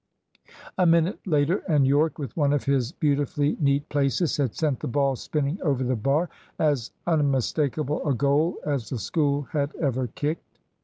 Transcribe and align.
A 0.79 0.85
minute 0.87 1.19
later 1.27 1.57
and 1.69 1.85
Yorke, 1.85 2.17
with 2.17 2.35
one 2.35 2.53
of 2.53 2.63
his 2.63 2.91
beautifully 2.91 3.55
neat 3.59 3.87
"places," 3.87 4.35
had 4.37 4.55
sent 4.55 4.79
the 4.79 4.87
ball 4.87 5.15
spinning 5.15 5.59
over 5.61 5.83
the 5.83 5.95
bar, 5.95 6.27
as 6.57 6.89
unmistakable 7.05 8.03
a 8.09 8.15
goal 8.15 8.57
as 8.65 8.89
the 8.89 8.97
School 8.97 9.43
had 9.51 9.75
ever 9.75 10.07
kicked. 10.07 10.57